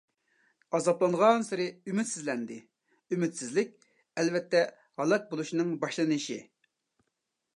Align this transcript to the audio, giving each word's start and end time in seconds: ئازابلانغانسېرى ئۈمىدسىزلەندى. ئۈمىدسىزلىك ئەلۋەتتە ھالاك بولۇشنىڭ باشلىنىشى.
ئازابلانغانسېرى 0.77 1.65
ئۈمىدسىزلەندى. 1.91 2.57
ئۈمىدسىزلىك 3.15 3.77
ئەلۋەتتە 4.21 4.61
ھالاك 5.01 5.29
بولۇشنىڭ 5.35 5.77
باشلىنىشى. 5.87 6.39